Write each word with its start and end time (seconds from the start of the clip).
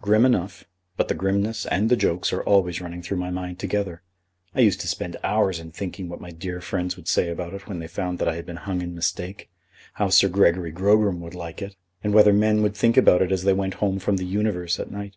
"Grim 0.00 0.24
enough; 0.24 0.62
but 0.96 1.08
the 1.08 1.16
grimness 1.16 1.66
and 1.66 1.90
the 1.90 1.96
jokes 1.96 2.32
are 2.32 2.44
always 2.44 2.80
running 2.80 3.02
through 3.02 3.16
my 3.16 3.30
mind 3.30 3.58
together. 3.58 4.02
I 4.54 4.60
used 4.60 4.80
to 4.82 4.86
spend 4.86 5.16
hours 5.24 5.58
in 5.58 5.72
thinking 5.72 6.08
what 6.08 6.20
my 6.20 6.30
dear 6.30 6.60
friends 6.60 6.94
would 6.96 7.08
say 7.08 7.28
about 7.28 7.54
it 7.54 7.66
when 7.66 7.80
they 7.80 7.88
found 7.88 8.20
that 8.20 8.28
I 8.28 8.36
had 8.36 8.46
been 8.46 8.54
hung 8.62 8.82
in 8.82 8.94
mistake; 8.94 9.50
how 9.94 10.10
Sir 10.10 10.28
Gregory 10.28 10.70
Grogram 10.70 11.18
would 11.22 11.34
like 11.34 11.60
it, 11.60 11.74
and 12.04 12.14
whether 12.14 12.32
men 12.32 12.62
would 12.62 12.76
think 12.76 12.96
about 12.96 13.20
it 13.20 13.32
as 13.32 13.42
they 13.42 13.52
went 13.52 13.74
home 13.74 13.98
from 13.98 14.16
The 14.16 14.26
Universe 14.26 14.78
at 14.78 14.92
night. 14.92 15.16